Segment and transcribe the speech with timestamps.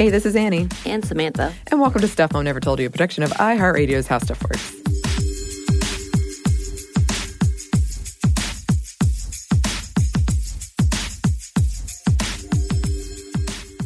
[0.00, 1.52] Hey, this is Annie, and Samantha.
[1.70, 4.72] and welcome to Stuff Mom Never Told You, a production of iHeartRadio's How Stuff Works.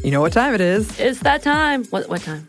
[0.05, 1.01] You know what time it is?
[1.01, 1.83] It's that time.
[1.87, 2.47] What what time?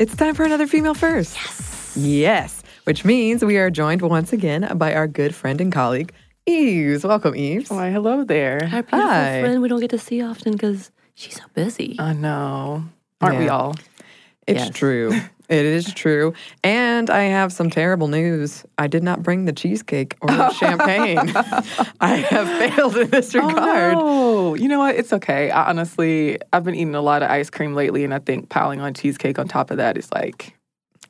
[0.00, 1.36] It's time for another female first.
[1.36, 1.92] Yes.
[1.96, 2.62] Yes.
[2.82, 6.12] Which means we are joined once again by our good friend and colleague,
[6.46, 7.04] Eves.
[7.04, 7.70] Welcome, Eves.
[7.70, 8.58] Why, hello there.
[8.64, 9.40] Our beautiful Hi.
[9.40, 11.94] friend we don't get to see often because she's so busy.
[12.00, 12.86] I know.
[13.24, 13.74] Aren't we all?
[14.46, 14.70] It's Yes.
[14.76, 15.12] true.
[15.48, 16.32] It is true.
[16.62, 18.64] And I have some terrible news.
[18.78, 21.32] I did not bring the cheesecake or the champagne.
[22.00, 23.94] I have failed in this regard.
[23.96, 24.54] Oh, no.
[24.54, 24.94] You know what?
[24.96, 25.50] It's okay.
[25.50, 28.80] I, honestly, I've been eating a lot of ice cream lately, and I think piling
[28.80, 30.56] on cheesecake on top of that is like,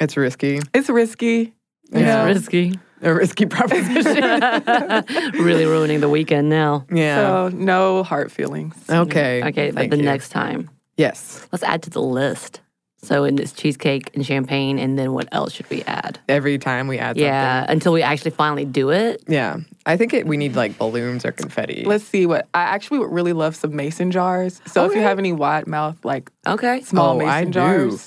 [0.01, 0.61] It's risky.
[0.75, 1.53] it's risky.
[1.93, 2.17] It's Yeah.
[2.23, 2.25] know?
[2.27, 2.79] Risky.
[3.03, 4.15] A risky proposition.
[5.35, 6.87] really ruining the weekend now.
[6.91, 7.17] yeah.
[7.17, 8.75] So, no heart feelings.
[8.91, 9.43] okay.
[9.45, 10.03] Okay, but Thank the you.
[10.03, 11.47] next time, Yes.
[11.53, 12.61] let's add to the list.
[13.03, 16.19] So, in this cheesecake and champagne, and then what else should we add?
[16.27, 19.23] Every time we add Yeah, until we actually finally do it.
[19.29, 19.59] Yeah.
[19.85, 21.85] I think it, we need like balloons or confetti.
[21.85, 24.63] Let's see what I actually would really love some mason jars.
[24.67, 26.81] So, if you have any wide mouth, like Okay.
[26.81, 27.99] small Oh, I mason do.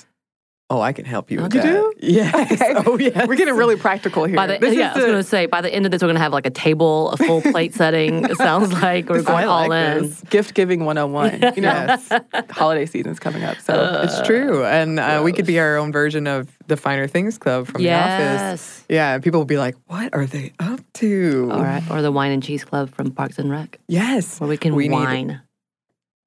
[0.70, 0.78] Jars.
[0.78, 1.66] oh, I can help you with You that.
[1.68, 1.94] do?
[2.00, 2.62] Yes.
[2.86, 3.26] Oh, yeah.
[3.26, 4.36] We're getting really practical here.
[4.36, 6.08] By the This yeah, is I was gonna say by the end of this, we're
[6.08, 8.24] gonna have like a table, a full plate setting.
[8.24, 10.16] It sounds like we're I going all like in.
[10.30, 11.54] gift giving 101.
[11.56, 12.08] You know, Yes.
[12.50, 13.58] holiday season's coming up.
[13.60, 14.64] So, It's true.
[14.64, 17.90] And uh, we could be our own version of the Finer Things Club from The
[17.92, 18.40] Office.
[18.40, 18.84] Yes.
[18.88, 21.48] Yeah, people will be like, what are they up to?
[21.52, 24.38] All right, or the wine and cheese club from Parks and Rec, Yes.
[24.40, 25.40] where we can We need- wine.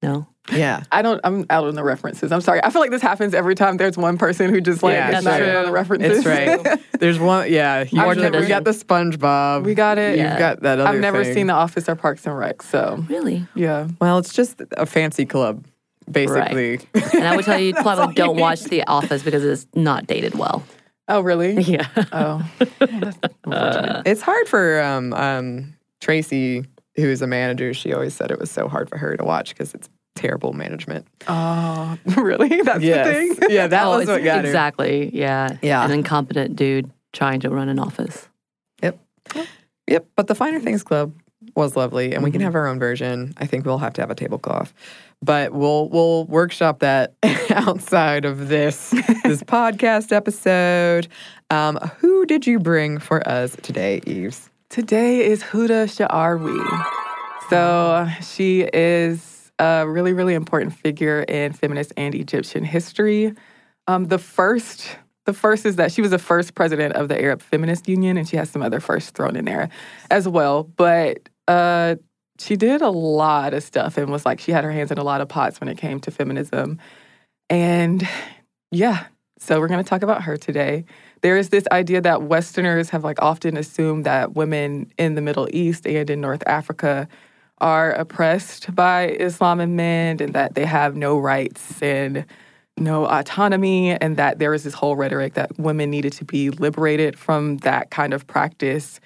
[0.03, 0.83] No, Yeah.
[0.91, 1.21] I don't.
[1.23, 2.31] I'm out on the references.
[2.31, 2.63] I'm sorry.
[2.63, 3.77] I feel like this happens every time.
[3.77, 5.71] There's one person who just like Yeah, is not that's on the true.
[5.71, 6.17] references.
[6.17, 6.79] It's right.
[6.99, 7.83] There's one, yeah.
[7.89, 9.63] You I've got, we got the SpongeBob.
[9.63, 10.17] we got it.
[10.17, 11.33] You've got that other I've never thing.
[11.33, 12.61] seen The Office or Parks and Rec.
[12.63, 13.45] So really.
[13.55, 13.87] yeah.
[13.99, 15.65] Well, it's just a fancy club,
[16.09, 16.79] basically.
[17.13, 20.35] And I would tell you, you probably don't watch The Office because it's not dated
[20.35, 20.63] well.
[21.07, 21.53] Oh really?
[21.63, 21.87] Yeah.
[22.11, 22.49] Oh.
[22.79, 24.03] That's unfortunate.
[24.07, 26.65] it's hard for um, um, Tracy,
[26.95, 27.73] who's a manager.
[27.73, 31.07] She always said it was so hard for her to watch because it's terrible management.
[31.27, 32.61] oh really?
[32.61, 33.35] That's the thing.
[33.49, 34.45] yeah, that oh, was what got her.
[34.45, 35.09] exactly.
[35.15, 35.57] Yeah.
[35.61, 35.83] Yeah.
[35.85, 38.27] An incompetent dude trying to run an office.
[38.83, 38.99] Yep.
[39.87, 40.07] Yep.
[40.15, 41.13] But the Finer Things Club
[41.55, 42.33] was lovely, and we Mm-hmm.
[42.33, 43.33] can have our own version.
[43.37, 44.73] I think we'll have to have a tablecloth,
[45.21, 47.13] but we'll we'll workshop that
[47.49, 48.89] outside of this
[49.23, 51.07] this podcast episode.
[51.49, 54.49] Um, who did you bring for us today, Eves?
[54.69, 56.85] Today is Huda Sha'arawi.
[57.49, 59.30] So she is
[59.61, 63.33] a really, really important figure in feminist and Egyptian history.
[63.87, 67.41] Um, the first, the first is that she was the first president of the Arab
[67.41, 69.69] Feminist Union, and she has some other firsts thrown in there
[70.09, 70.63] as well.
[70.63, 71.95] But uh,
[72.39, 75.03] she did a lot of stuff and was like she had her hands in a
[75.03, 76.79] lot of pots when it came to feminism.
[77.47, 78.07] And
[78.71, 79.05] yeah,
[79.37, 80.85] so we're going to talk about her today.
[81.21, 85.47] There is this idea that Westerners have like often assumed that women in the Middle
[85.51, 87.07] East and in North Africa
[87.61, 92.25] are oppressed by Islam and men and that they have no rights and
[92.77, 97.17] no autonomy and that there is this whole rhetoric that women needed to be liberated
[97.17, 98.99] from that kind of practice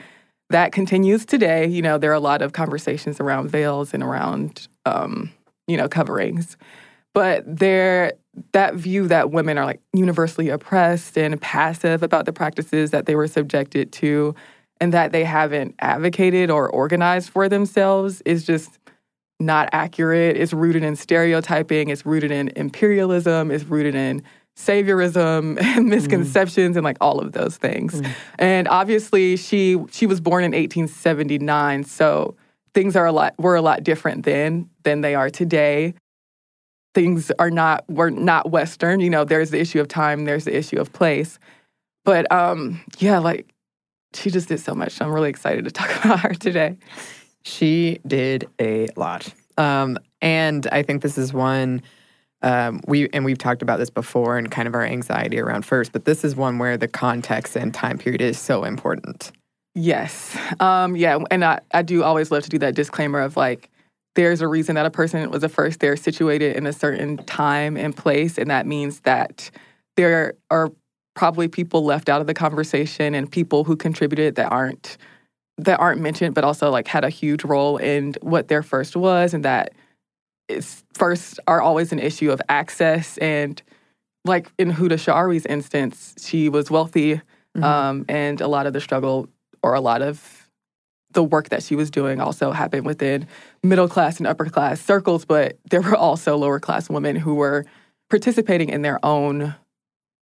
[0.49, 1.67] that continues today.
[1.67, 5.31] You know, there are a lot of conversations around veils and around, um,
[5.67, 6.55] you know, coverings.
[7.13, 8.13] But there,
[8.51, 13.15] that view that women are like universally oppressed and passive about the practices that they
[13.15, 14.35] were subjected to,
[14.81, 18.80] and that they haven't advocated or organized for themselves is just
[19.40, 20.38] not accurate.
[20.38, 21.90] It's rooted in stereotyping.
[21.90, 23.52] It's rooted in imperialism.
[23.52, 24.24] It's rooted in
[24.58, 28.02] saviorism and misconceptions and like all of those things.
[28.40, 32.36] And obviously, she she was born in 1879, so
[32.74, 35.94] things are a lot were a lot different then than they are today.
[36.94, 39.02] Things are not were not Western.
[39.02, 40.25] You know, there's the issue of time.
[40.25, 41.40] There's the issue of place.
[42.06, 43.47] But um, yeah, like
[44.15, 45.01] she just did so much.
[45.01, 46.77] I'm really excited to talk about her today.
[47.43, 49.31] She did a lot.
[49.57, 51.81] Um, and I think this is one
[52.41, 55.91] um, we and we've talked about this before and kind of our anxiety around first,
[55.91, 59.31] but this is one where the context and time period is so important.
[59.73, 60.38] Yes.
[60.59, 61.18] Um, yeah.
[61.31, 63.69] And I, I do always love to do that disclaimer of like,
[64.13, 65.79] there's a reason that a person was a first.
[65.81, 68.38] They're situated in a certain time and place.
[68.38, 69.50] And that means that
[69.97, 70.71] there are
[71.15, 74.97] probably people left out of the conversation and people who contributed that aren't
[75.57, 79.33] that aren't mentioned, but also like had a huge role in what their first was,
[79.33, 79.73] and that
[80.50, 83.17] is first are always an issue of access.
[83.19, 83.62] And
[84.25, 87.21] like in Huda Sha'ari's instance, she was wealthy,
[87.61, 89.29] um, and a lot of the struggle
[89.63, 90.50] or a lot of
[91.11, 93.25] the work that she was doing also happened within
[93.63, 97.65] middle class and upper class circles, but there were also lower class women who were
[98.09, 99.56] participating in their own,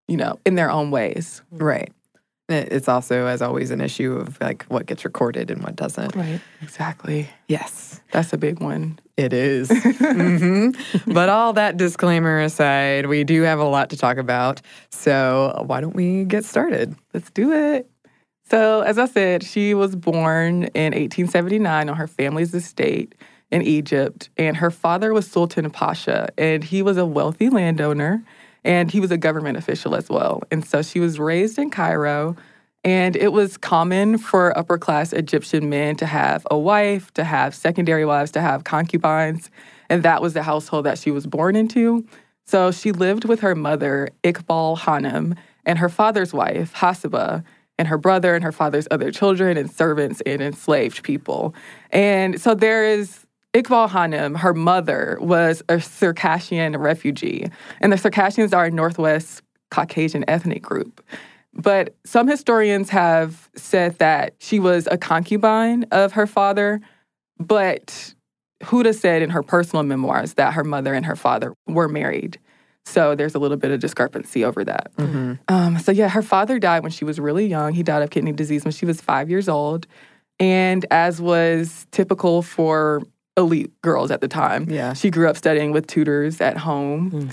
[0.10, 1.42] you know, in their own ways.
[1.52, 1.92] Right.
[2.52, 6.16] It's also, as always, an issue of like what gets recorded and what doesn't.
[6.16, 6.42] Right.
[6.64, 7.30] Exactly.
[7.48, 9.00] Yes, That's a big one.
[9.18, 9.70] it is.
[10.00, 10.72] hmm
[11.06, 14.62] But all that disclaimer aside, we do have a lot to talk about.
[14.90, 16.96] So why don't we get started?
[17.14, 17.88] Let's do it.
[18.50, 23.14] So, as I said, she was born in 1879 on her family's estate
[23.52, 28.24] in Egypt, and her father was Sultan Pasha, and he was a wealthy landowner,
[28.64, 30.42] and he was a government official as well.
[30.52, 32.36] And so she was raised in Cairo,
[32.84, 37.54] and it was common for upper class Egyptian men to have a wife, to have
[37.54, 39.50] secondary wives, to have concubines,
[39.90, 42.06] and that was the household that she was born into.
[42.46, 47.44] So she lived with her mother, Iqbal Hanem, and her father's wife, Hasiba,
[47.78, 51.54] and her brother and her father's other children and servants and enslaved people.
[51.92, 57.50] And so there is Iqbal Hanem, her mother, was a Circassian refugee.
[57.82, 59.42] And the Circassians are a Northwest
[59.72, 61.04] Caucasian ethnic group.
[61.54, 66.80] But some historians have said that she was a concubine of her father,
[67.40, 68.14] but
[68.62, 72.40] Huda said in her personal memoirs that her mother and her father were married.
[72.86, 74.92] So there's a little bit of discrepancy over that.
[75.48, 77.74] Um, so yeah, her father died when she was really young.
[77.74, 79.88] He died of kidney disease when she was five years old,
[80.40, 83.02] and as was typical for
[83.40, 84.94] elite girls at the time, Yeah.
[84.94, 87.32] she grew up studying with tutors at home.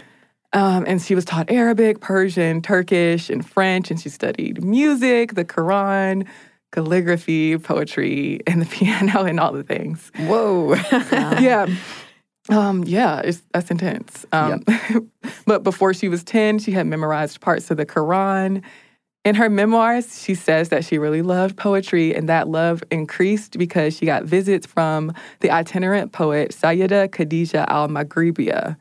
[0.52, 5.44] Um, and she was taught Arabic, Persian, Turkish, and French, and she studied music, the
[5.44, 6.26] Quran,
[6.72, 10.74] calligraphy, poetry, and the piano, and all the things Whoa.
[11.12, 11.66] yeah.
[12.48, 14.24] Um, yeah, it's, that's intense.
[14.32, 14.64] Um,
[15.46, 18.62] but before she was 10, she had memorized parts of the Quran.
[19.26, 23.96] In her memoirs, she says that she really loved poetry, and that love increased because
[23.96, 28.76] she got visits from the itinerant poet Sayyida Khadija al Maghribia.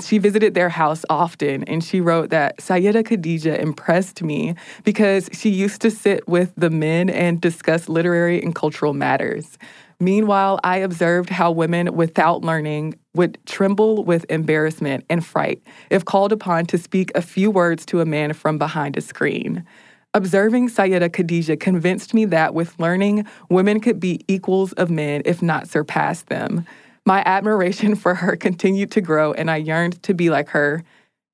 [0.00, 5.50] She visited their house often, and she wrote that Sayyida Khadija impressed me because she
[5.50, 9.58] used to sit with the men and discuss literary and cultural matters.
[9.98, 16.32] Meanwhile, I observed how women without learning would tremble with embarrassment and fright if called
[16.32, 19.64] upon to speak a few words to a man from behind a screen.
[20.12, 25.42] Observing Sayyida Khadija convinced me that with learning, women could be equals of men, if
[25.42, 26.66] not surpass them.
[27.04, 30.82] My admiration for her continued to grow, and I yearned to be like her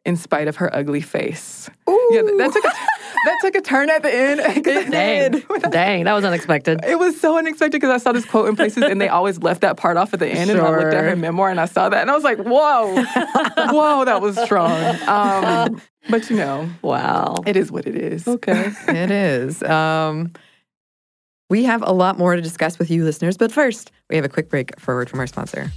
[0.05, 1.71] in spite of her ugly face.
[1.87, 2.69] Yeah, that, that took a,
[3.25, 4.65] that took a turn at the end.
[4.91, 5.43] Dang.
[5.71, 6.81] Dang, that was unexpected.
[6.85, 9.61] It was so unexpected because I saw this quote in places and they always left
[9.61, 10.51] that part off at the end.
[10.51, 12.95] And I looked at her memoir and I saw that and I was like, whoa,
[13.73, 14.73] whoa, that was strong.
[15.07, 17.37] Um, but you know, Wow.
[17.47, 18.27] it is what it is.
[18.27, 18.73] Okay.
[18.89, 19.63] it is.
[19.63, 20.33] Um,
[21.49, 24.29] we have a lot more to discuss with you listeners, but first, we have a
[24.29, 25.71] quick break for a word from our sponsor.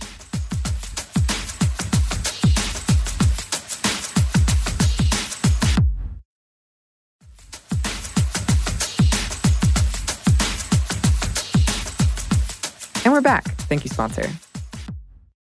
[13.25, 13.44] Back.
[13.68, 14.30] Thank you, sponsor.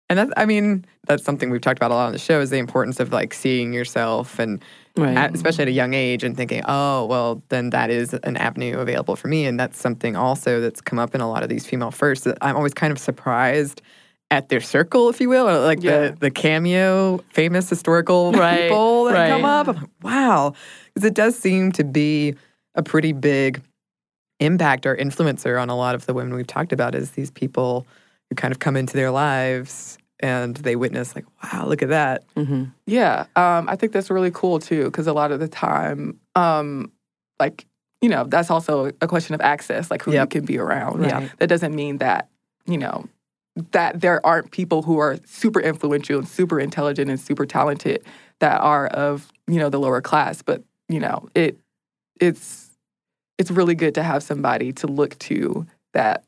[0.08, 2.52] And that's, I mean, that's something we've talked about a lot on the show is
[2.52, 4.64] the importance of like seeing yourself and
[4.98, 5.18] Right.
[5.18, 8.78] at, especially at a young age and thinking, oh, well, then that is an avenue
[8.78, 9.46] available for me.
[9.46, 12.26] And that's something also that's come up in a lot of these female firsts.
[12.42, 13.82] I'm always kind of surprised
[14.32, 16.12] at their circle, if you will, or like Yeah.
[16.12, 19.30] the, the cameo, famous historical Right, people that right.
[19.30, 19.68] come up.
[19.68, 20.54] I'm like, wow.
[20.94, 22.36] Because it does seem to be
[22.76, 23.62] a pretty big
[24.40, 27.86] impact or influencer on a lot of the women we've talked about is these people
[28.30, 32.24] who kind of come into their lives and they witness like, wow, look at that.
[32.36, 36.20] hmm Yeah, um, I think that's really cool too, because a lot of the time,
[36.36, 36.92] um,
[37.40, 37.66] like
[38.02, 40.22] you know, that's also a question of access, like who Yep.
[40.34, 41.00] you can be around.
[41.02, 41.32] Right.
[41.40, 42.30] That doesn't mean that
[42.66, 43.06] you know
[43.72, 48.04] that there aren't people who are super influential and super intelligent and super talented
[48.40, 51.58] that are of you know the lower class, but you know it
[52.20, 52.65] it's
[53.38, 56.24] it's really good to have somebody to look to that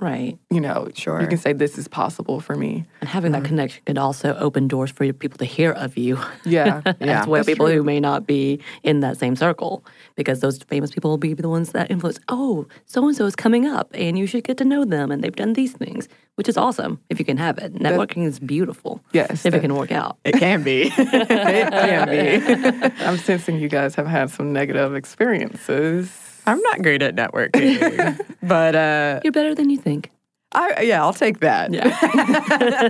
[0.00, 0.36] Right.
[0.50, 1.20] you know Sure.
[1.20, 2.84] you can say this is possible for me.
[3.00, 3.48] And having that mm-hmm.
[3.50, 6.18] connection could also open doors for people to hear of you.
[6.44, 7.76] Yeah, Yeah, as well, people true.
[7.76, 9.84] who may not be in that same circle,
[10.16, 12.18] because those famous people will be the ones that influence.
[12.28, 15.22] Oh, so and so is coming up, and you should get to know them, and
[15.22, 17.72] they've done these things, which is awesome if you can have it.
[17.74, 19.00] Networking is beautiful.
[19.12, 20.18] Yes, if that- it can work out.
[20.24, 20.90] It can be.
[20.98, 21.28] it
[21.70, 22.94] can be.
[23.04, 26.23] I'm sensing you guys have had some negative experiences.
[26.46, 30.10] I'm not great at networking, but uh, You're better than you think.
[30.52, 31.72] I, yeah, I'll take that.
[31.72, 31.88] Yeah.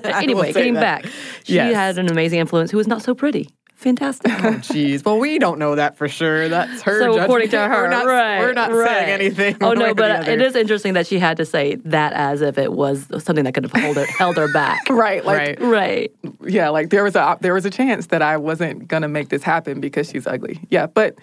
[0.22, 1.02] Anyway, getting that.
[1.02, 1.12] back,
[1.44, 1.74] she Yes.
[1.74, 3.48] had an amazing influence who was not so pretty.
[3.74, 4.32] fantastic.
[4.32, 5.04] Oh, jeez.
[5.04, 6.48] Well, we don't know that for sure.
[6.48, 7.00] That's her.
[7.00, 8.40] so according to her, We're not, right?
[8.40, 8.88] we're not right.
[8.88, 9.56] saying anything.
[9.60, 12.72] Oh no, but it is interesting that she had to say that as if it
[12.72, 14.80] was something that could have held her, held her back.
[14.90, 15.24] Right.
[15.24, 15.60] Like Right.
[15.60, 16.12] Right.
[16.46, 19.42] yeah, like there was a there was a chance that I wasn't gonna make this
[19.42, 20.60] happen because she's ugly.
[20.70, 21.16] Yeah, but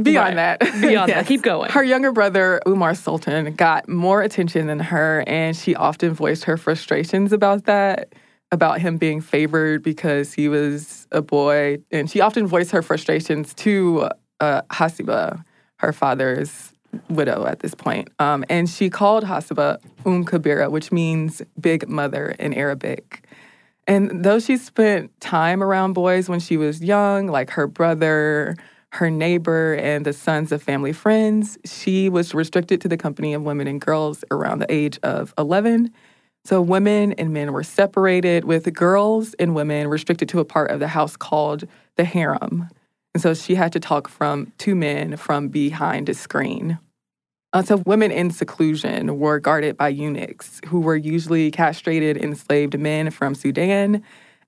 [0.00, 0.58] beyond Right.
[0.60, 1.70] that, Beyond that, keep going.
[1.70, 6.56] Her younger brother Umar Sultan got more attention than her, and she often voiced her
[6.56, 8.12] frustrations about that,
[8.52, 13.52] about him being favored because he was a boy, and she often voiced her frustrations
[13.54, 14.08] to
[14.40, 15.44] uh, Hasiba,
[15.76, 16.72] her father's
[17.08, 18.08] widow at this point.
[18.18, 23.24] Um, and she called Hasiba Um Kabira, which means big mother in Arabic.
[23.86, 28.56] And though she spent time around boys when she was young, like her brother,
[28.92, 33.42] her neighbor, and the sons of family friends, she was restricted to the company of
[33.42, 35.92] women and girls around the age of 11.
[36.44, 40.80] So women and men were separated, with girls and women restricted to a part of
[40.80, 41.64] the house called
[41.96, 42.68] the harem.
[43.14, 46.78] And so she had to talk from two men from behind a screen.
[47.52, 53.10] Uh, so women in seclusion were guarded by eunuchs who were usually castrated enslaved men
[53.10, 54.02] from Sudan.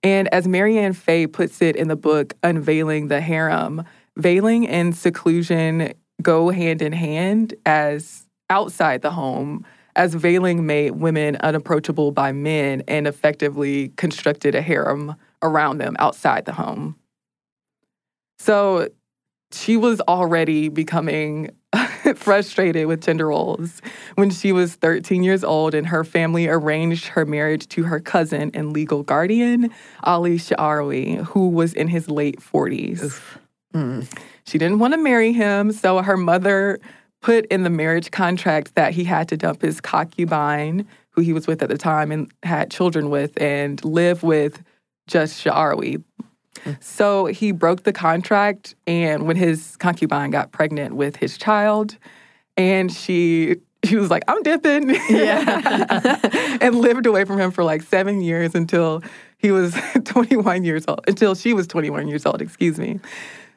[0.05, 3.85] And as Mary Ann Fay puts it in the book Unveiling the Harem,
[4.17, 9.65] veiling and seclusion go hand in hand as outside the home,
[9.97, 16.45] as veiling made women unapproachable by men and effectively constructed a harem around them outside
[16.45, 16.97] the home.
[18.39, 18.89] So
[19.53, 21.51] she was already becoming
[22.17, 23.81] frustrated with gender roles
[24.15, 28.51] when she was 13 years old and her family arranged her marriage to her cousin
[28.55, 29.71] and legal guardian,
[30.03, 33.39] Ali Sha'arawi, who was in his late 40s.
[34.45, 36.79] She didn't want to marry him, so her mother
[37.21, 41.47] put in the marriage contract that he had to dump his concubine, who he was
[41.47, 44.63] with at the time and had children with, and live with
[45.07, 46.03] just Sha'arawi.
[46.81, 51.97] So he broke the contract, and when his concubine got pregnant with his child,
[52.57, 56.19] and she she was like, "I'm dipping," yeah,
[56.61, 59.03] and lived away from him for like seven years until
[59.39, 59.75] he was
[60.05, 61.01] 21 years old.
[61.09, 63.01] Until she was 21 years old, excuse me.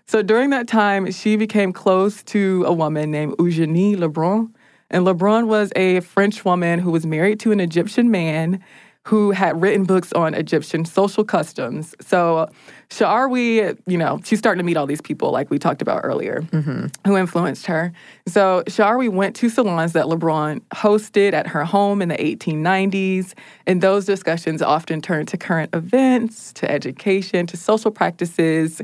[0.08, 4.54] So during that time, she became close to a woman named Eugenie Lebrun.
[4.92, 8.64] And Lebrun was a French woman who was married to an Egyptian man
[9.06, 11.94] who had written books on Egyptian social customs.
[12.02, 12.50] So
[12.90, 16.42] Sha'arawi, you know, she's starting to meet all these people like we talked about earlier
[16.42, 16.88] mm-hmm.
[17.06, 17.94] who influenced her.
[18.28, 23.34] So Sha'arawi went to salons that Lebrun hosted at her home in the 1890s.
[23.68, 28.82] And those discussions often turned to current events, to education, to social practices.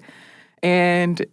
[0.64, 1.26] And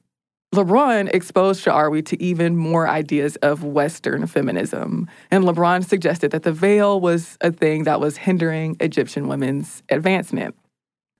[0.54, 5.08] Lebrun exposed Sha'arawi to even more ideas of Western feminism.
[5.30, 10.54] And Lebrun suggested that the veil was a thing that was hindering Egyptian women's advancement.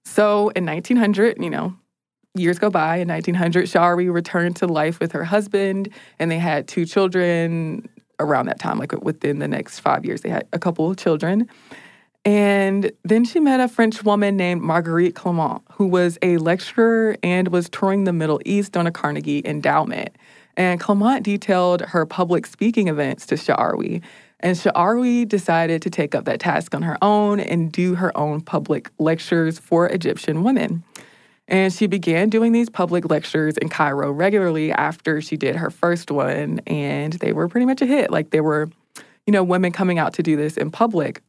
[0.07, 1.77] So in 1900, you know,
[2.35, 2.97] years go by.
[2.97, 7.87] In 1900, Sha'arawi returned to life with her husband, and they had two children
[8.19, 10.23] around that time, like within the next five years.
[10.23, 11.49] They had a couple of children.
[12.25, 17.49] And then she met a French woman named Marguerite Clement, who was a lecturer and
[17.49, 20.15] was touring the Middle East on a Carnegie endowment.
[20.57, 24.03] And Clement detailed her public speaking events to Sha'arawi.
[24.41, 28.41] And Sha'arawi decided to take up that task on her own and do her own
[28.41, 30.83] public lectures for Egyptian women.
[31.47, 36.11] And she began doing these public lectures in Cairo regularly after she did her first
[36.11, 36.61] one.
[36.67, 38.11] And they were pretty much a hit.
[38.11, 38.69] Like they were,
[39.27, 41.23] you know, women coming out to do this in public.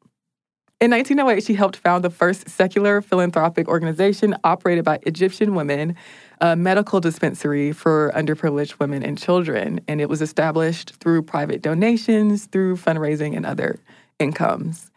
[0.82, 5.94] In 1908, she helped found the first secular philanthropic organization operated by Egyptian women,
[6.40, 9.82] a medical dispensary for underprivileged women and children.
[9.90, 13.78] And it was established through private donations, through fundraising, and other
[14.20, 14.90] incomes.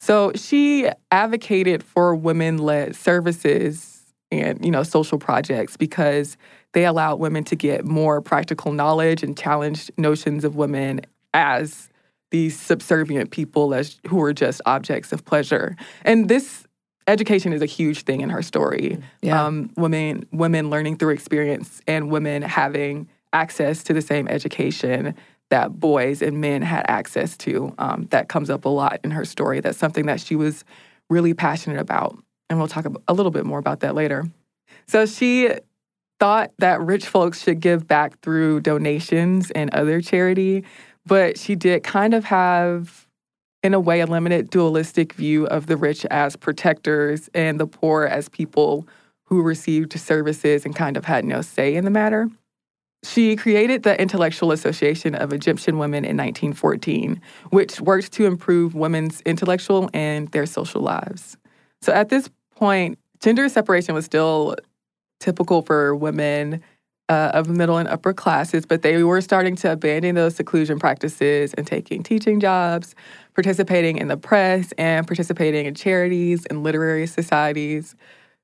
[0.00, 3.92] So she advocated for women led services
[4.32, 6.36] and you know social projects because
[6.72, 11.02] they allowed women to get more practical knowledge and challenged notions of women
[11.32, 11.90] as
[12.30, 15.76] these subservient people as who are just objects of pleasure.
[16.02, 16.66] And this
[17.06, 18.98] education is a huge thing in her story.
[19.22, 19.44] Yeah.
[19.44, 25.14] Um, women women learning through experience and women having access to the same education
[25.50, 27.74] that boys and men had access to.
[27.78, 29.60] Um, that comes up a lot in her story.
[29.60, 30.64] That's something that she was
[31.08, 32.18] really passionate about.
[32.50, 34.24] And we'll talk a little bit more about that later.
[34.88, 35.50] So she
[36.18, 40.64] thought that rich folks should give back through donations and other charity,
[41.06, 43.06] but she did kind of have,
[43.62, 48.04] in a way, a limited dualistic view of the rich as protectors and the poor
[48.04, 48.86] as people
[49.24, 52.28] who received services and kind of had no say in the matter.
[53.04, 57.20] She created the Intellectual Association of Egyptian Women in 1914,
[57.50, 61.36] which worked to improve women's intellectual and their social lives.
[61.82, 64.56] So at this point, gender separation was still
[65.20, 66.62] typical for women
[67.08, 71.54] uh, of middle and upper classes, but they were starting to abandon those seclusion practices
[71.54, 72.94] and taking teaching jobs,
[73.34, 77.94] participating in the press, and participating in charities and literary societies.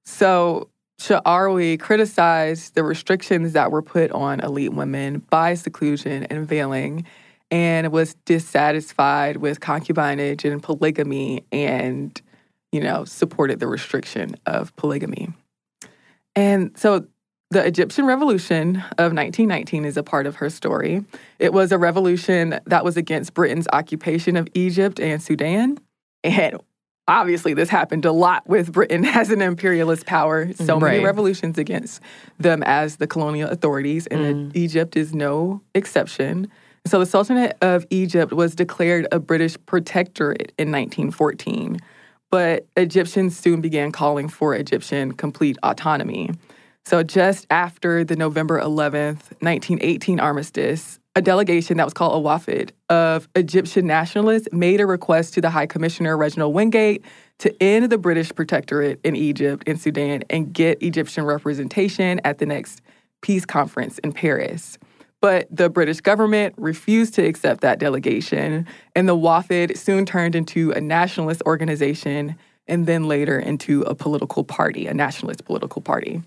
[0.05, 0.69] So
[1.01, 7.05] Sha'arawi criticized the restrictions that were put on elite women by seclusion and veiling
[7.51, 12.23] and was dissatisfied with concubinage and polygamy and,
[12.71, 15.29] you know, supported the restriction of polygamy.
[16.35, 17.07] And so
[17.53, 21.05] the Egyptian Revolution of 1919 is a part of her story.
[21.39, 25.79] It was a revolution that was against Britain's occupation of Egypt and Sudan.
[26.25, 26.59] And
[27.07, 30.51] obviously, this happened a lot with Britain as an imperialist power.
[30.55, 30.93] So Right.
[30.93, 32.01] many revolutions against
[32.39, 34.57] them as the colonial authorities, and mm.
[34.57, 36.49] Egypt is no exception.
[36.87, 41.79] So the Sultanate of Egypt was declared a British protectorate in 1914,
[42.31, 46.31] but Egyptians soon began calling for Egyptian complete autonomy.
[46.85, 52.71] So just after the November 11th, 1918 armistice, a delegation that was called a Wafd
[52.89, 57.05] of Egyptian nationalists made a request to the High Commissioner Reginald Wingate
[57.39, 62.47] to end the British protectorate in Egypt and Sudan and get Egyptian representation at the
[62.47, 62.81] next
[63.21, 64.79] peace conference in Paris.
[65.21, 70.73] But the British government refused to accept that delegation, and the Wafd soon turned into
[70.73, 72.37] a nationalist organization
[72.67, 76.23] and then later into a political party, a nationalist political party.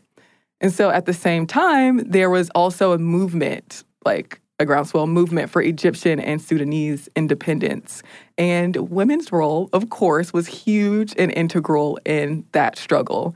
[0.65, 5.51] And so at the same time, there was also a movement, like a groundswell movement
[5.51, 8.01] for Egyptian and Sudanese independence.
[8.39, 13.35] And women's role, of course, was huge and integral in that struggle.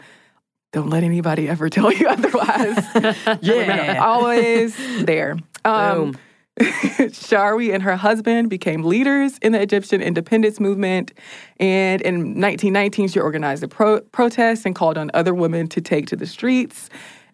[0.74, 2.83] Don't let anybody ever tell you otherwise.
[3.43, 4.03] Yeah.
[4.03, 5.38] Always there.
[5.63, 6.17] Um.
[7.13, 11.13] Shari and her husband became leaders in the Egyptian independence movement.
[11.57, 16.07] And in 1919, she organized a pro- protest and called on other women to take
[16.07, 16.89] to the streets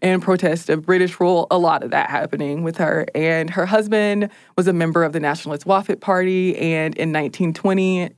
[0.06, 1.48] and protest of British rule.
[1.50, 3.08] A lot of that happening with her.
[3.16, 6.56] And her husband was a member of the Nationalist Wafd Party.
[6.58, 8.12] And in 1920,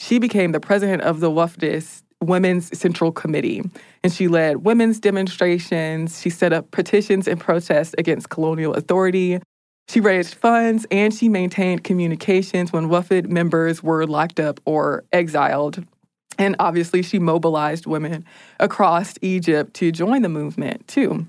[0.00, 3.62] she became the president of the Wafdist Women's Central Committee.
[4.04, 6.20] And she led women's demonstrations.
[6.20, 9.40] She set up petitions and protests against colonial authority.
[9.88, 15.86] She raised funds and she maintained communications when Wafd members were locked up or exiled.
[16.40, 18.24] And obviously, she mobilized women
[18.58, 21.26] across Egypt to join the movement too.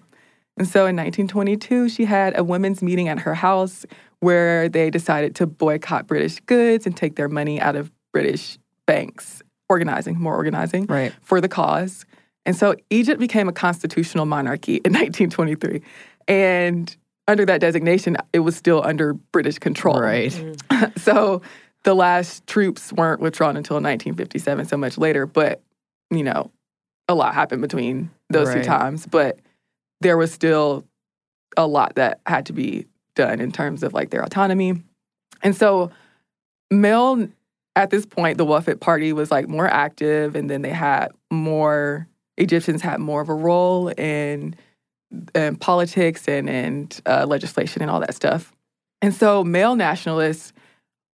[0.57, 3.85] And so in 1922, she had a women's meeting at her house
[4.21, 9.41] where they decided to boycott British goods and take their money out of British banks,
[9.69, 11.13] organizing, more organizing Right.
[11.21, 12.05] for the cause.
[12.45, 15.81] And so Egypt became a constitutional monarchy in 1923.
[16.27, 16.95] And
[17.27, 19.99] under that designation, it was still under British control.
[19.99, 20.33] Right.
[20.97, 21.41] so
[21.83, 25.25] the last troops weren't withdrawn until 1957, so much later.
[25.25, 25.61] But,
[26.09, 26.51] you know,
[27.07, 29.05] a lot happened between those two times.
[29.05, 29.39] But
[30.01, 30.85] there was still
[31.57, 34.81] a lot that had to be done in terms of like their autonomy.
[35.43, 35.91] And so,
[36.69, 37.27] male,
[37.75, 42.07] at this point, the Wafd party was like more active, and then they had more,
[42.37, 44.55] Egyptians had more of a role in,
[45.33, 48.53] in politics and, and uh, legislation and all that stuff.
[49.01, 50.53] And so, male nationalists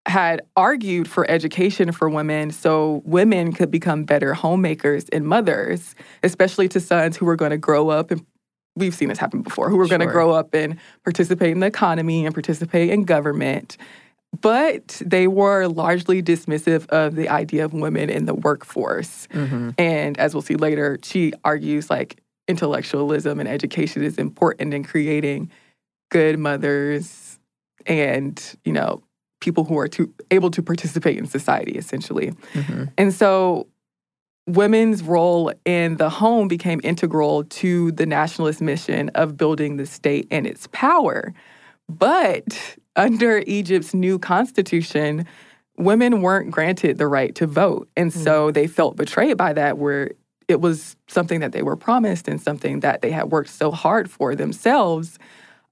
[0.05, 6.67] had argued for education for women so women could become better homemakers and mothers, especially
[6.69, 8.25] to sons who were going to grow up and
[8.75, 11.67] we've seen this happen before, who were going to grow up and participate in the
[11.67, 13.77] economy and participate in government.
[14.41, 19.27] But they were largely dismissive of the idea of women in the workforce.
[19.31, 24.83] hmm And as we'll see later, she argues like intellectualism and education is important in
[24.83, 25.51] creating
[26.09, 27.39] good mothers
[27.85, 29.03] and, you know,
[29.43, 32.31] people who are to, able to participate in society essentially.
[32.53, 33.67] hmm And so
[34.47, 40.27] women's role in the home became integral to the nationalist mission of building the state
[40.31, 41.33] and its power.
[41.87, 45.25] But under Egypt's new constitution,
[45.77, 47.89] women weren't granted the right to vote.
[47.95, 50.11] And so they felt betrayed by that, where
[50.47, 54.09] it was something that they were promised and something that they had worked so hard
[54.11, 55.17] for themselves.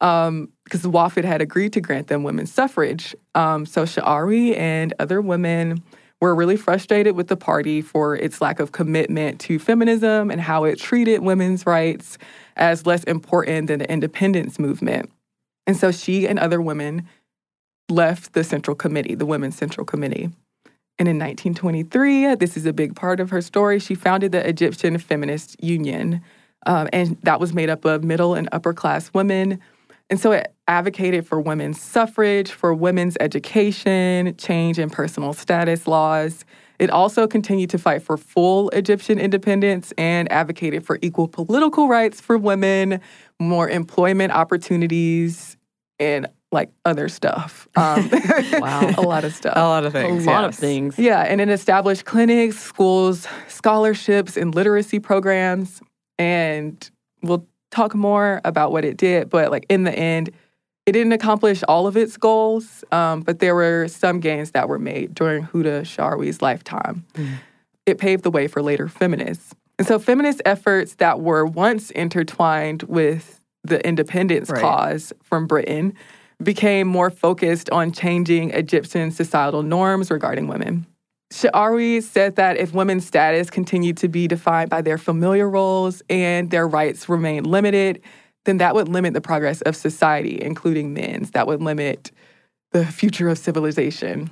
[0.02, 3.16] Because the Wafd had agreed to grant them women's suffrage.
[3.36, 5.84] Um, so Sha'ari and other women
[6.20, 10.64] were really frustrated with the party for its lack of commitment to feminism and how
[10.64, 12.18] it treated women's rights
[12.56, 15.12] as less important than the independence movement.
[15.66, 17.08] And so she and other women
[17.90, 20.30] left the Central Committee, the Women's Central Committee.
[21.00, 24.98] And in 1923, this is a big part of her story, she founded the Egyptian
[24.98, 26.22] Feminist Union.
[26.68, 29.60] Um, and that was made up of middle and upper class women.
[30.12, 36.44] And so it advocated for women's suffrage, for women's education, change in personal status laws.
[36.80, 42.20] It also continued to fight for full Egyptian independence and advocated for equal political rights
[42.20, 43.00] for women,
[43.40, 45.56] more employment opportunities,
[45.98, 47.70] and like other stuff.
[47.78, 48.10] Um,
[48.60, 48.92] Wow.
[48.98, 49.54] a lot of stuff.
[49.56, 50.26] A lot of things.
[50.26, 51.00] A lot of things.
[51.00, 55.82] Yeah, and it established clinics, schools, scholarships, and literacy programs.
[56.20, 56.90] And
[57.24, 60.30] we'll talk more about what it did, but like in the end,
[60.86, 64.80] it didn't accomplish all of its goals, um, but there were some gains that were
[64.80, 67.06] made during Huda Sha'arawi's lifetime.
[67.86, 69.54] It paved the way for later feminists.
[69.78, 74.62] And so, feminist efforts that were once intertwined with the independence Right.
[74.62, 75.94] cause from Britain
[76.42, 80.86] became more focused on changing Egyptian societal norms regarding women.
[81.32, 86.52] Sha'ari said that if women's status continued to be defined by their familiar roles and
[86.52, 88.02] their rights remained limited,
[88.44, 91.32] then that would limit the progress of society, including men's.
[91.32, 92.12] That would limit
[92.72, 94.30] the future of civilization.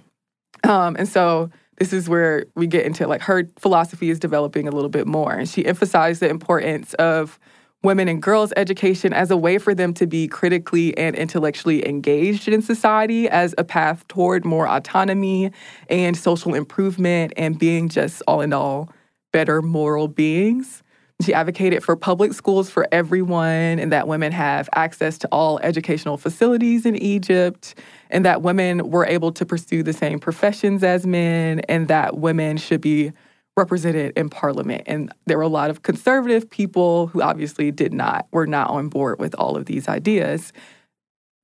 [0.63, 4.71] Um, and so this is where we get into like her philosophy is developing a
[4.71, 5.33] little bit more.
[5.33, 7.39] And she emphasized the importance of
[7.83, 12.47] women and girls' education as a way for them to be critically and intellectually engaged
[12.47, 15.51] in society as a path toward more autonomy
[15.89, 18.89] and social improvement and being just all in all
[19.31, 20.83] better moral beings.
[21.21, 26.17] She advocated for public schools for everyone and that women have access to all educational
[26.17, 27.75] facilities in Egypt
[28.09, 32.55] and that women were able to pursue the same professions as men and that women
[32.55, 33.11] should be
[33.59, 34.83] represented in parliament.
[34.87, 38.87] And there were a lot of conservative people who obviously did not, were not on
[38.89, 40.51] board with all of these ideas.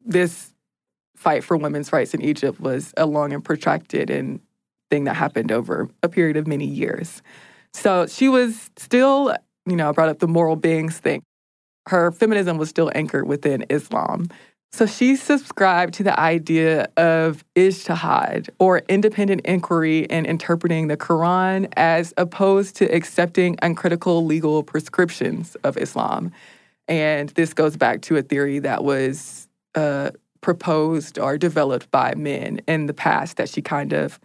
[0.03, 0.53] This
[1.15, 4.39] fight for women's rights in Egypt was a long and protracted and
[4.89, 7.21] thing that happened over a period of many years.
[7.73, 11.21] So she was still, you know, brought up the moral beings thing.
[11.87, 14.29] Her feminism was still anchored within Islam.
[14.75, 21.71] So she subscribed to the idea of ijtihad, or independent inquiry in interpreting the Quran,
[21.77, 26.33] as opposed to accepting uncritical legal prescriptions of Islam.
[26.89, 30.11] And this goes back to a theory that was uh,
[30.41, 34.19] proposed or developed by men in the past that she kind of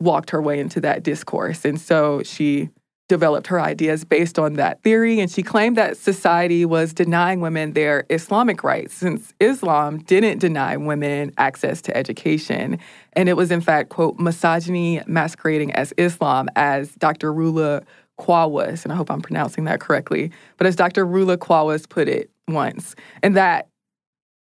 [0.00, 1.66] walked her way into that discourse.
[1.66, 2.70] And so she
[3.08, 5.20] developed her ideas based on that theory.
[5.20, 10.76] And she claimed that society was denying women their Islamic rights since Islam didn't deny
[10.76, 12.78] women access to education.
[13.12, 17.32] And it was, in fact, quote, misogyny masquerading as Islam, as Dr.
[17.32, 17.84] Rula
[18.18, 21.06] Quawas, and I hope I'm pronouncing that correctly, but as Dr.
[21.06, 22.94] Rula Quawas put it once.
[23.22, 23.68] And that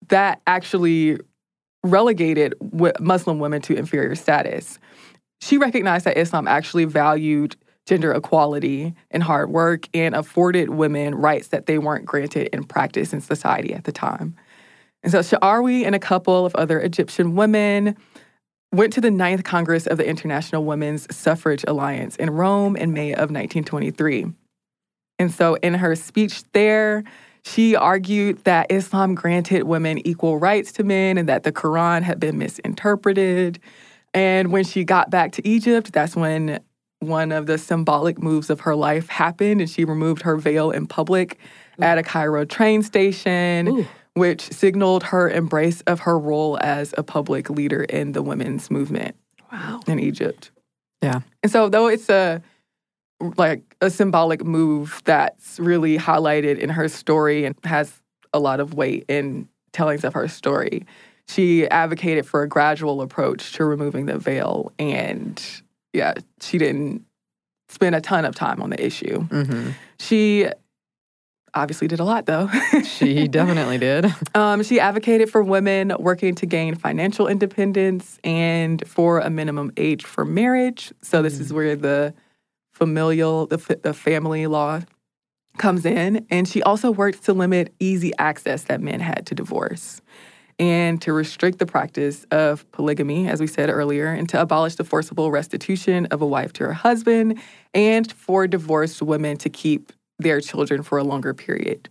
[0.08, 1.18] that actually
[1.84, 2.54] relegated
[3.00, 4.78] Muslim women to inferior status.
[5.40, 11.48] She recognized that Islam actually valued gender equality and hard work and afforded women rights
[11.48, 14.36] that they weren't granted in practice in society at the time.
[15.02, 17.96] And so Sha'arawi and a couple of other Egyptian women
[18.72, 23.12] went to the Ninth Congress of the International Women's Suffrage Alliance in Rome in May
[23.12, 24.26] of 1923.
[25.18, 27.04] And so in her speech there,
[27.44, 32.20] she argued that Islam granted women equal rights to men and that the Quran had
[32.20, 33.58] been misinterpreted.
[34.14, 36.60] And when she got back to Egypt, that's when
[37.02, 40.86] one of the symbolic moves of her life happened, and she removed her veil in
[40.86, 41.38] public
[41.80, 43.86] at a Cairo train station, Ooh.
[44.14, 49.16] which signaled her embrace of her role as a public leader in the women's movement
[49.50, 49.80] Wow.
[49.86, 50.50] in Egypt.
[51.02, 51.20] Yeah.
[51.42, 52.40] And so though it's a
[53.36, 58.00] like a symbolic move that's really highlighted in her story and has
[58.32, 60.84] a lot of weight in tellings of her story,
[61.28, 65.61] she advocated for a gradual approach to removing the veil and
[65.92, 67.04] yeah, she didn't
[67.68, 69.20] spend a ton of time on the issue.
[69.22, 70.46] hmm She
[71.54, 72.48] obviously did a lot though.
[72.84, 74.14] She definitely did.
[74.34, 80.04] Um, she advocated for women working to gain financial independence and for a minimum age
[80.04, 80.92] for marriage.
[81.02, 82.14] So this is where the
[82.72, 84.80] familial, the, the family law
[85.58, 86.26] comes in.
[86.30, 90.00] And she also worked to limit easy access that men had to divorce
[90.58, 94.84] and to restrict the practice of polygamy, as we said earlier, and to abolish the
[94.84, 97.40] forcible restitution of a wife to her husband,
[97.74, 101.88] and for divorced women to keep their children for a longer period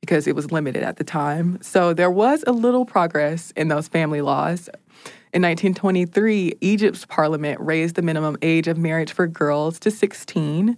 [0.00, 1.58] because it was limited at the time.
[1.62, 4.68] So there was a little progress in those family laws.
[5.32, 10.76] In 1923, Egypt's parliament raised the minimum age of marriage for girls to 16.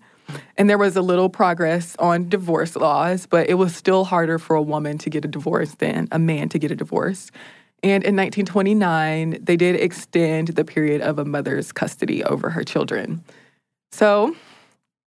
[0.57, 4.57] And there was a little progress on divorce laws, but it was still harder for
[4.57, 7.31] a woman to get a divorce than a man to get a divorce.
[7.83, 13.23] And in 1929, they did extend the period of a mother's custody over her children.
[13.93, 14.35] So,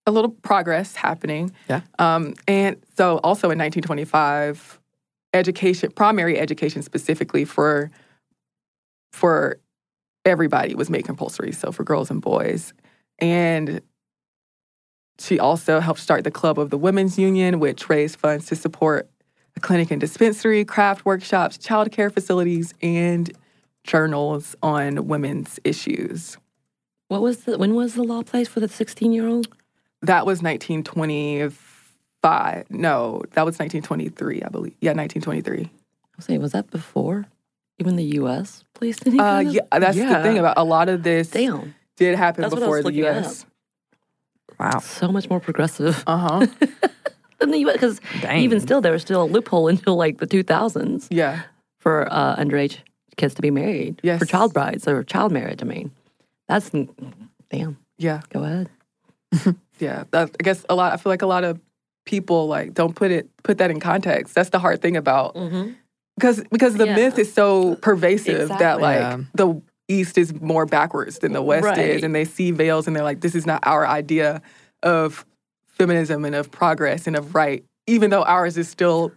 [0.05, 1.51] a little progress happening.
[1.69, 1.82] Yeah.
[1.97, 4.79] Um, and so, also in 1925,
[5.34, 7.91] education, primary education specifically for
[9.12, 9.60] for
[10.25, 12.73] everybody was made compulsory, so for girls and boys.
[13.19, 13.82] And
[15.19, 19.10] she also helped start the Club of the Women's Union, which raised funds to support
[19.55, 23.32] a clinic and dispensary, craft workshops, childcare facilities, and
[23.84, 26.38] journals on women's issues.
[27.08, 29.47] What was the when was the law placed for the 16 year old?
[30.01, 32.65] That was 1925.
[32.69, 34.75] No, that was 1923, I believe.
[34.79, 35.63] Yeah, 1923.
[35.63, 35.69] I
[36.15, 37.25] was saying, was that before
[37.79, 38.63] even the U.S.
[38.73, 39.19] placed any?
[39.19, 42.84] Uh, yeah, that's the thing about a lot of this Damn, did happen That's before
[42.84, 43.45] the U.S.
[44.60, 44.80] Wow.
[44.80, 46.48] so much more progressive Uh huh.
[47.40, 47.74] than the U.S.
[47.74, 48.02] Because
[48.34, 51.44] even still, there was still a loophole until like the 2000s yeah.
[51.80, 52.78] for uh, underage
[53.18, 54.20] kids to be married Yes.
[54.20, 55.62] for child brides or child marriage.
[55.62, 55.92] I mean,
[56.48, 56.72] that's
[57.50, 57.78] damn.
[57.98, 58.22] Yeah.
[58.30, 58.70] Go ahead.
[59.80, 60.04] Yeah.
[60.12, 60.92] That, I guess a lot.
[60.92, 61.58] I feel like a lot of
[62.06, 64.36] people like don't put it put that in context.
[64.36, 65.72] That's the hard thing about Mm-hmm.
[66.18, 66.96] because because the Yeah.
[66.96, 69.18] myth is so pervasive that like Yeah.
[69.36, 71.78] the East is more backwards than the West Right.
[71.80, 74.41] is, and they see veils and they're like, this is not our idea
[74.84, 75.25] of
[75.67, 79.12] feminism and of progress and of right, even though ours is still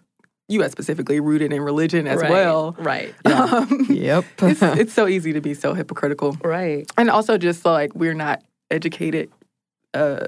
[0.48, 0.72] U.S.
[0.72, 2.30] specifically rooted in religion as right.
[2.30, 2.74] well.
[2.78, 3.14] Right.
[3.24, 4.24] Um, Yep.
[4.42, 6.36] it's, it's so easy to be so hypocritical.
[6.42, 6.90] Right.
[6.98, 9.30] and also just like we're not educated
[9.94, 10.26] uh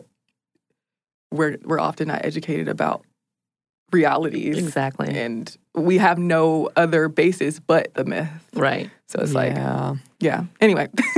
[1.32, 3.02] we're we're often not educated about
[3.92, 5.08] realities Exactly.
[5.16, 8.90] and we have no other basis but the myth Right.
[9.06, 9.94] so it's like yeah.
[10.20, 10.88] yeah anyway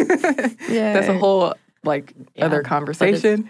[0.69, 3.49] that's a whole like Yeah, other conversation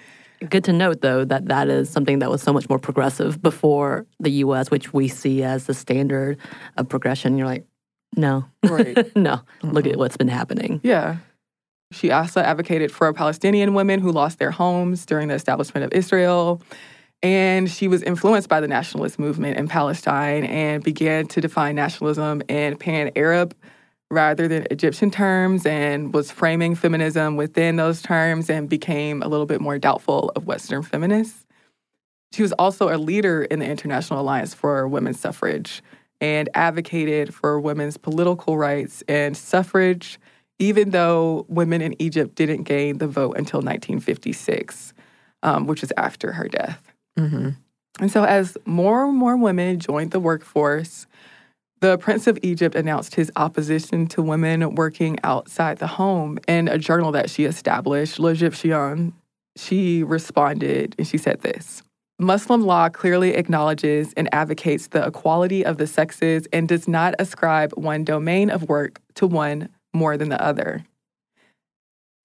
[0.51, 4.05] Good to note, though, that that is something that was so much more progressive before
[4.21, 6.37] the U.S., which we see as the standard
[6.77, 7.39] of progression.
[7.39, 7.65] You're like,
[8.19, 9.41] no, right no.
[9.63, 10.81] Look at what's been happening.
[10.85, 11.17] yeah
[11.91, 16.61] she also advocated for Palestinian women who lost their homes during the establishment of Israel.
[17.23, 22.43] And she was influenced by the nationalist movement in Palestine and began to define nationalism
[22.49, 23.55] in pan Arab
[24.11, 29.47] rather than Egyptian terms and was framing feminism within those terms and became a little
[29.47, 31.45] bit more doubtful of Western feminists.
[32.33, 35.83] She was also a leader in the International Alliance for Women's Suffrage
[36.21, 40.19] and advocated for women's political rights and suffrage,
[40.59, 44.95] even though women in Egypt didn't gain the vote until 1956,
[45.43, 46.93] um, which is after her death.
[47.19, 47.51] Hmm
[48.01, 51.07] And so, as more and more women joined the workforce,
[51.81, 56.39] the Prince of Egypt announced his opposition to women working outside the home.
[56.49, 59.13] In a journal that she established, L'Egyptienne,
[59.57, 61.83] she responded and she said this
[62.19, 67.73] Muslim law clearly acknowledges and advocates the equality of the sexes and does not ascribe
[67.73, 70.85] one domain of work to one more than the other.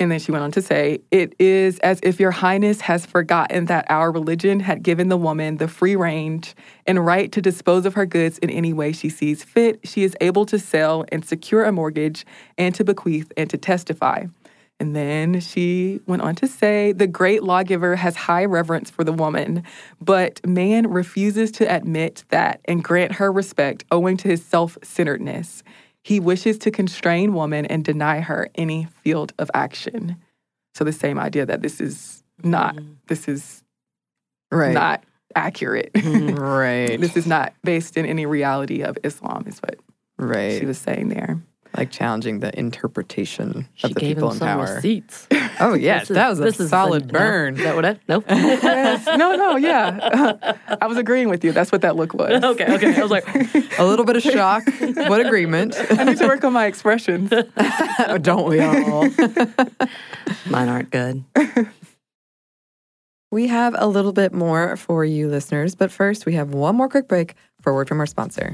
[0.02, 3.66] And then she went on to say, It is as if your highness has forgotten
[3.66, 6.56] that our religion had given the woman the free range
[6.88, 9.80] and right to dispose of her goods in any way she sees fit.
[9.84, 12.26] She is able to sell and secure a mortgage
[12.58, 14.26] and to bequeath and to testify.
[14.80, 19.14] And then she went on to say, The great lawgiver has high reverence for the
[19.14, 19.62] woman,
[20.02, 25.62] but man refuses to admit that and grant her respect owing to his self centeredness.
[26.04, 30.18] He wishes to constrain woman and deny her any field of action.
[30.74, 32.96] So the same idea that this is not mm.
[33.08, 33.64] this is
[34.52, 34.74] Right.
[34.74, 35.94] not accurate.
[35.94, 37.00] Mm, right.
[37.00, 39.80] this is not based in any reality of Islam, is what
[40.18, 40.60] right.
[40.60, 41.42] she was saying there.
[41.78, 44.76] Like challenging the interpretation She of the gave people him in some power.
[44.76, 45.28] receipts.
[45.60, 47.54] Oh yes, that was a solid the- burn.
[47.56, 48.00] No, is that what I?
[48.08, 48.24] No.
[48.28, 49.06] yes.
[49.18, 50.56] No, no, yeah.
[50.82, 51.52] I was agreeing with you.
[51.52, 52.44] That's what that look was.
[52.44, 52.66] okay.
[52.74, 52.96] Okay.
[52.96, 53.28] I was like,
[53.78, 54.64] A little bit of shock.
[55.08, 55.76] what agreement?
[55.92, 57.30] I need to work on my expressions.
[58.22, 59.08] Don't we all?
[60.50, 61.24] mine aren't good.
[63.32, 66.90] We have a little bit more for you listeners, but first we have one more
[66.90, 68.54] quick break for word from our sponsor.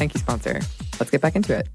[0.00, 0.62] Thank you, sponsor.
[0.98, 1.68] Let's get back into it.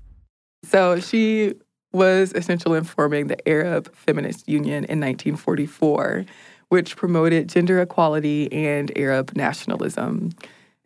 [0.63, 1.53] So she
[1.93, 6.25] was essential in forming the Arab Feminist Union in 1944,
[6.69, 10.31] which promoted gender equality and Arab nationalism.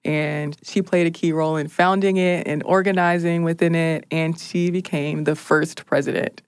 [0.04, 4.06] And she played a key role in founding it and organizing within it.
[4.12, 6.42] And she became the first president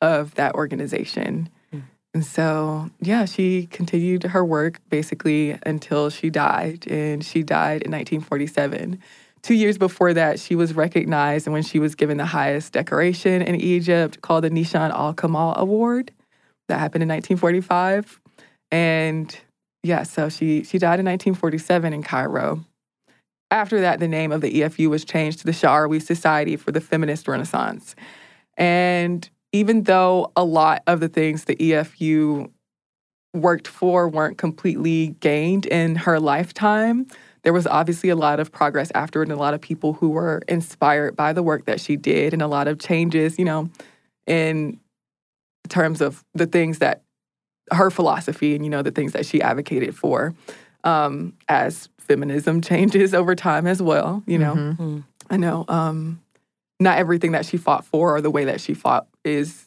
[0.00, 1.50] of that organization.
[1.70, 1.80] Hmm.
[2.14, 6.84] And so, yeah, she continued her work basically until she died.
[6.90, 9.00] And she died in 1947.
[9.42, 13.42] Two years before that, she was recognized and when she was given the highest decoration
[13.42, 16.12] in Egypt called the Nishan Al Kamal Award.
[16.68, 18.20] That happened in 1945.
[18.70, 19.36] And
[19.82, 22.64] yeah, so she, she died in 1947 in Cairo.
[23.50, 26.80] After that, the name of the EFU was changed to the Sha'arawi Society for the
[26.80, 27.96] Feminist Renaissance.
[28.56, 32.50] And even though a lot of the things the EFU
[33.34, 37.06] worked for weren't completely gained in her lifetime,
[37.44, 40.42] there was obviously a lot of progress afterward and a lot of people who were
[40.48, 43.68] inspired by the work that she did and a lot of changes, you know,
[44.26, 44.78] in
[45.68, 47.02] terms of the things that
[47.72, 50.34] her philosophy and, you know, the things that she advocated for
[50.84, 54.54] um, as feminism changes over time as well, you know.
[54.54, 55.00] Mm-hmm.
[55.30, 56.20] I know um,
[56.78, 59.66] not everything that she fought for or the way that she fought is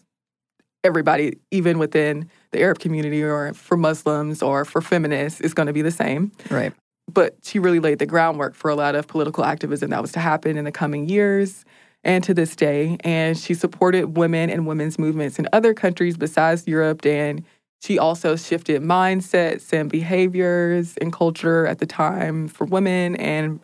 [0.83, 5.73] everybody, even within the Arab community or for Muslims or for feminists, is going to
[5.73, 6.31] be the same.
[6.49, 6.73] Right.
[7.11, 10.19] But she really laid the groundwork for a lot of political activism that was to
[10.19, 11.63] happen in the coming years
[12.03, 12.97] and to this day.
[13.01, 17.05] And she supported women and women's movements in other countries besides Europe.
[17.05, 17.43] And
[17.81, 23.59] she also shifted mindsets and behaviors and culture at the time for women and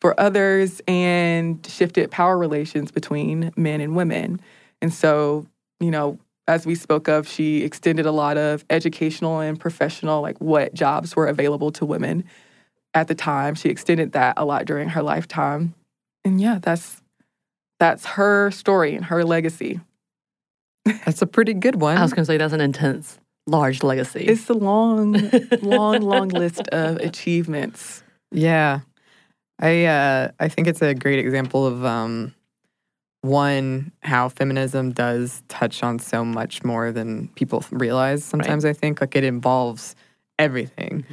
[0.00, 4.40] for others and shifted power relations between men and women.
[4.80, 5.46] And so,
[5.80, 10.38] you know, as we spoke of, she extended a lot of educational and professional, like
[10.40, 12.24] what jobs were available to women
[12.94, 13.54] at the time.
[13.54, 15.74] She extended that a lot during her lifetime.
[16.24, 17.02] And yeah, that's
[17.78, 19.80] that's her story and her legacy.
[21.04, 21.96] That's a pretty good one.
[21.96, 24.24] I was going to say that's an intense, large legacy.
[24.24, 25.12] It's a long,
[25.62, 28.02] long, long list of achievements.
[28.32, 28.80] Yeah.
[29.60, 32.34] I uh, I think it's a great example of um,
[33.20, 38.24] one how feminism does touch on so much more than people realize.
[38.24, 39.94] Sometimes I think like it involves
[40.38, 41.04] everything,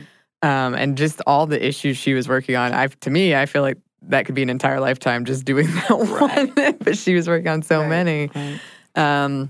[0.42, 2.74] um, and just all the issues she was working on.
[2.74, 5.90] I to me, I feel like that could be an entire lifetime just doing that
[5.92, 6.78] one.
[6.80, 7.90] but she was working on so Right.
[7.90, 8.32] many.
[8.34, 8.60] Right.
[8.96, 9.50] Um,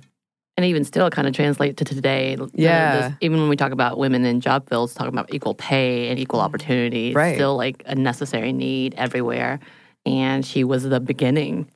[0.58, 2.36] And even still, it kind of translates to today.
[2.36, 3.12] None of Yeah.
[3.22, 6.42] even when we talk about women in job fields, talking about equal pay and equal
[6.42, 7.36] opportunity, it's Right.
[7.36, 9.60] still like a necessary need everywhere.
[10.06, 11.68] And she was the beginning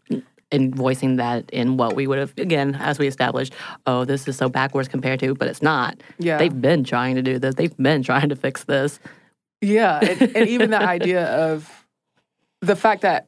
[0.54, 3.54] in voicing that in what we would have, again, as we established,
[3.88, 5.98] oh, this is so backwards compared to, but it's not.
[6.20, 6.38] Yeah.
[6.38, 9.00] They've been trying to do this, they've been trying to fix this.
[9.62, 11.86] Yeah, and, and even the idea of
[12.62, 13.28] the fact that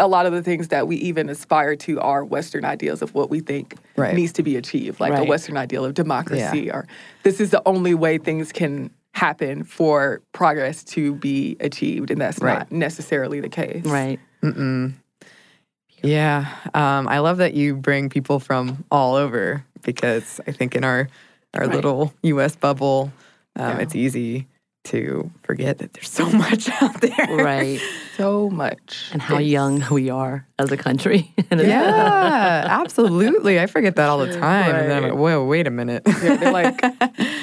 [0.00, 3.30] a lot of the things that we even aspire to are Western ideals of what
[3.30, 4.14] we think Right.
[4.14, 6.86] needs to be achieved, like a Western ideal of democracy, or
[7.22, 12.40] this is the only way things can happen for progress to be achieved, and that's
[12.40, 12.58] Right.
[12.58, 13.86] not necessarily the case.
[13.86, 14.18] Right.
[14.42, 14.94] Mm-mm.
[16.06, 20.84] Yeah, um, I love that you bring people from all over because I think in
[20.84, 21.08] our
[21.54, 21.74] our Right.
[21.74, 22.54] little U.S.
[22.56, 23.12] bubble,
[23.56, 23.82] um, Yeah.
[23.82, 24.46] it's easy
[24.86, 27.26] to forget that there's so much out there.
[27.36, 27.80] Right.
[28.16, 29.10] So much.
[29.12, 31.32] And how It's- young we are as a country.
[31.50, 33.58] Yeah, absolutely.
[33.60, 36.02] I forget that all the time, and then I'm like, whoa, wait a minute.
[36.22, 36.80] Yeah, they're like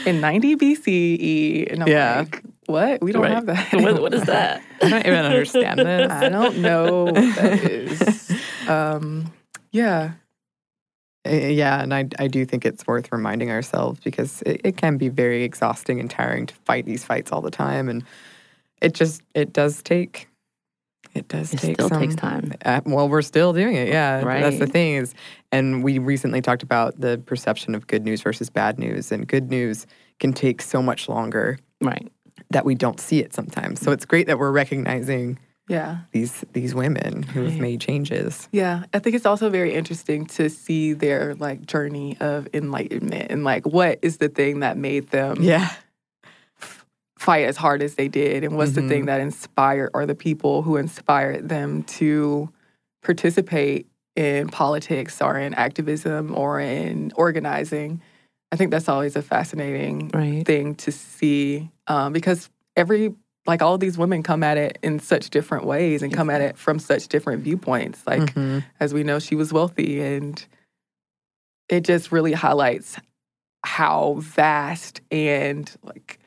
[0.05, 2.19] in 90 BCE, and I'm Yeah.
[2.19, 3.01] like, what?
[3.01, 3.31] We don't Right.
[3.33, 3.73] have that.
[3.73, 4.61] what, what is that?
[4.81, 6.11] I don't even understand this.
[6.11, 8.31] I don't know what that is.
[8.67, 9.31] Um,
[9.71, 10.11] yeah.
[11.25, 14.97] Uh, Yeah, and I, I do think it's worth reminding ourselves because it, it can
[14.97, 18.03] be very exhausting and tiring to fight these fights all the time, and
[18.81, 20.27] it just it does take
[21.13, 22.53] it does It take still some, takes time.
[22.65, 23.87] Uh, well, we're still doing it.
[23.87, 25.13] Yeah, that's the thing is,
[25.51, 29.49] and we recently talked about the perception of good news versus bad news, and good
[29.49, 29.85] news
[30.19, 32.11] can take so much longer Right.
[32.51, 33.81] that we don't see it sometimes.
[33.81, 35.37] So it's great that we're recognizing
[35.69, 35.99] Yeah.
[36.11, 38.49] these these women who have made changes.
[38.51, 38.83] Yeah.
[38.93, 43.65] I think it's also very interesting to see their like journey of enlightenment and like
[43.65, 45.69] what is the thing that made them Yeah,
[47.17, 48.89] fight as hard as they did and what's the Mhm.
[48.89, 52.49] thing that inspired or the people who inspired them to
[53.01, 58.01] participate in politics or in activism or in organizing.
[58.51, 60.45] I think that's always a fascinating Right.
[60.45, 63.13] thing to see um, because every
[63.45, 66.57] like all these women come at it in such different ways and come at it
[66.57, 68.63] from such different viewpoints like Mhm.
[68.79, 70.45] as we know she was wealthy and
[71.69, 72.97] it just really highlights
[73.65, 76.19] how vast and like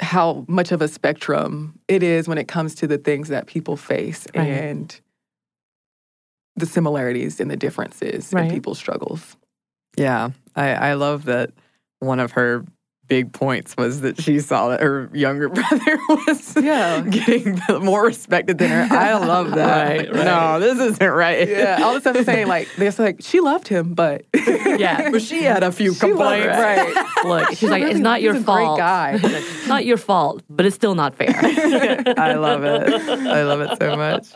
[0.00, 3.76] how much of a spectrum it is when it comes to the things that people
[3.76, 4.44] face Right.
[4.48, 5.00] and
[6.56, 8.44] the similarities and the differences Right.
[8.46, 9.36] in people's struggles.
[9.98, 11.50] Yeah, I, I love that
[12.00, 12.64] one of her
[13.08, 17.00] big points was that she saw that her younger brother was Yeah.
[17.02, 18.88] getting more respected than her.
[18.96, 19.98] I love that.
[19.98, 21.48] Right, Like, No, this isn't right.
[21.48, 25.10] Yeah, all of a sudden saying like they're like she loved him, but Yeah.
[25.10, 26.46] but she had a few She complaints.
[26.48, 27.06] right?
[27.24, 28.78] Look, she's like, it's not your he's a great fault.
[28.78, 29.18] guy.
[29.22, 31.34] It's not your fault, but it's still not fair.
[32.18, 32.92] I love it.
[32.92, 34.26] I love it so much.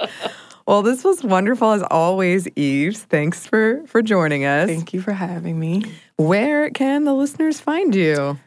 [0.67, 3.01] Well, this was wonderful as always, Yves.
[3.03, 4.69] Thanks for for joining us.
[4.69, 5.83] Thank you for having me.
[6.17, 8.39] Where can the listeners find you?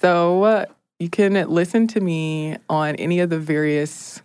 [0.00, 0.64] So uh,
[0.98, 4.22] you can listen to me on any of the various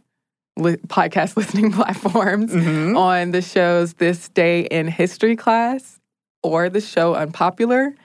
[0.58, 2.98] li- podcast listening platforms Mhm.
[2.98, 6.00] on the shows This Day in History class
[6.44, 7.96] or the show Unpopular.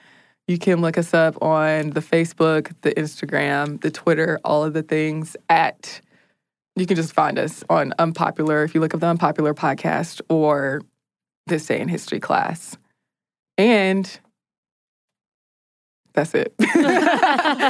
[0.47, 4.83] You can look us up on the Facebook, the Instagram, the Twitter, all of the
[4.83, 6.01] things at.
[6.75, 10.81] You can just find us on Unpopular if you look up the Unpopular podcast or
[11.47, 12.75] This Day in History class.
[13.57, 14.19] And
[16.13, 16.53] that's it.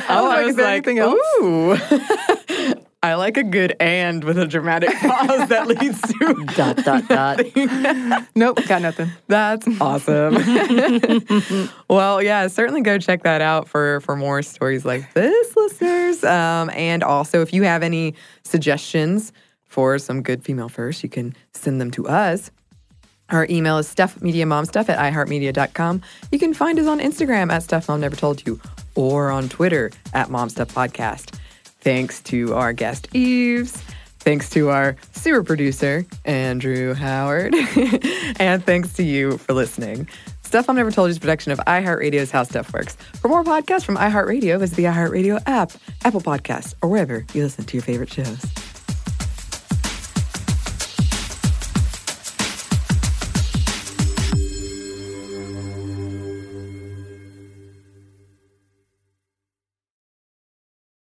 [0.10, 1.20] Oh, I was is there like, anything else?
[1.42, 1.76] ooh.
[3.04, 7.42] I like a good and with a dramatic pause that leads to Dot, dot, dot.
[8.34, 9.10] Nope, got nothing.
[9.28, 10.36] That's awesome.
[11.90, 16.24] well, yeah, certainly go check that out for for more stories like this, listeners.
[16.24, 19.34] Um, and also, if you have any suggestions
[19.66, 22.52] for some good female first, you can send them to us.
[23.30, 26.02] Our email is stuffmediamomstuff at iheartmedia.com.
[26.32, 28.60] You can find us on Instagram at Stuff Mom Never Told You
[28.96, 31.36] or on Twitter at momstuffpodcast.
[31.82, 33.82] Thanks to our guest Yves.
[34.20, 37.54] Thanks to our super producer, Andrew Howard.
[38.40, 40.08] and thanks to you for listening.
[40.44, 42.96] Stuff Mom Never Told You is production of iHeartRadio's How Stuff Works.
[43.20, 45.72] For more podcasts from iHeartRadio, visit the iHeartRadio app,
[46.06, 48.63] Apple Podcasts, or wherever you listen to your favorite shows.